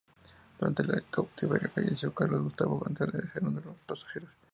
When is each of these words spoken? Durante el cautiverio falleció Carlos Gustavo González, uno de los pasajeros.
Durante 0.57 0.81
el 0.81 1.03
cautiverio 1.11 1.69
falleció 1.69 2.11
Carlos 2.11 2.41
Gustavo 2.41 2.79
González, 2.79 3.21
uno 3.39 3.51
de 3.51 3.61
los 3.63 3.75
pasajeros. 3.85 4.31